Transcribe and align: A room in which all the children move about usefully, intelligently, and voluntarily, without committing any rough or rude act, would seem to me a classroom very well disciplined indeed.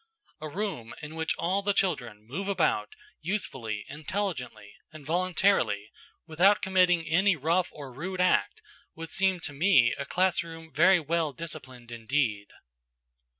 A 0.41 0.49
room 0.49 0.95
in 1.03 1.13
which 1.13 1.35
all 1.37 1.61
the 1.61 1.73
children 1.75 2.25
move 2.25 2.47
about 2.47 2.95
usefully, 3.21 3.85
intelligently, 3.87 4.73
and 4.91 5.05
voluntarily, 5.05 5.91
without 6.25 6.59
committing 6.63 7.07
any 7.07 7.35
rough 7.35 7.69
or 7.71 7.93
rude 7.93 8.19
act, 8.19 8.63
would 8.95 9.11
seem 9.11 9.39
to 9.41 9.53
me 9.53 9.93
a 9.99 10.05
classroom 10.07 10.73
very 10.73 10.99
well 10.99 11.33
disciplined 11.33 11.91
indeed. 11.91 12.47